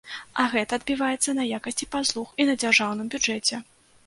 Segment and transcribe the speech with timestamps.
[0.43, 3.63] А гэта адбіваецца на якасці паслуг і на дзяржаўным бюджэце.